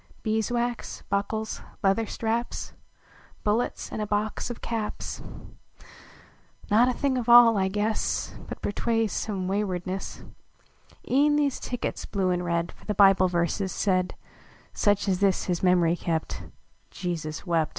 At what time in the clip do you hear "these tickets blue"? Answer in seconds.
11.35-12.31